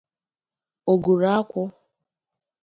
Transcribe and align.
oguru 0.91 1.25
akwụ 1.37 1.63